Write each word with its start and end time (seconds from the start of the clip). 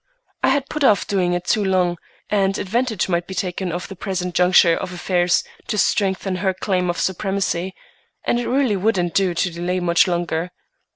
I 0.41 0.47
had 0.47 0.67
put 0.67 0.83
off 0.83 1.05
doing 1.05 1.33
it 1.33 1.45
too 1.45 1.63
long, 1.63 1.99
and 2.27 2.57
advantage 2.57 3.07
might 3.07 3.27
be 3.27 3.35
taken 3.35 3.71
of 3.71 3.87
the 3.87 3.95
present 3.95 4.33
juncture 4.33 4.75
of 4.75 4.91
affairs 4.91 5.43
to 5.67 5.77
strengthen 5.77 6.37
her 6.37 6.55
claim 6.55 6.87
to 6.87 6.95
supremacy, 6.95 7.75
and 8.25 8.39
it 8.39 8.49
really 8.49 8.75
wouldn't 8.77 9.13
do 9.13 9.35
to 9.35 9.51
delay 9.51 9.79
much 9.79 10.07
longer. 10.07 10.49